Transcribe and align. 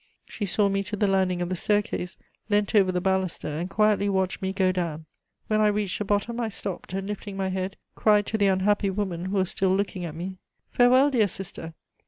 She 0.25 0.47
saw 0.47 0.67
me 0.67 0.81
to 0.81 0.95
the 0.95 1.05
landing 1.05 1.43
of 1.43 1.49
the 1.49 1.55
staircase, 1.55 2.17
leant 2.49 2.73
over 2.73 2.91
the 2.91 2.99
baluster, 2.99 3.47
and 3.49 3.69
quietly 3.69 4.09
watched 4.09 4.41
me 4.41 4.51
go 4.51 4.71
down. 4.71 5.05
When 5.45 5.61
I 5.61 5.67
reached 5.67 5.99
the 5.99 6.05
bottom 6.05 6.39
I 6.39 6.49
stopped, 6.49 6.93
and 6.93 7.05
lifting 7.07 7.37
my 7.37 7.49
head, 7.49 7.77
cried 7.93 8.25
to 8.25 8.37
the 8.39 8.47
unhappy 8.47 8.89
woman 8.89 9.25
who 9.25 9.37
was 9.37 9.51
still 9.51 9.75
looking 9.75 10.03
at 10.03 10.15
me: 10.15 10.39
"Farewell, 10.71 11.11
dear 11.11 11.27
sister! 11.27 11.75